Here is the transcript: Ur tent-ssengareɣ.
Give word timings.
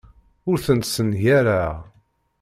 Ur 0.49 0.57
tent-ssengareɣ. 0.65 1.73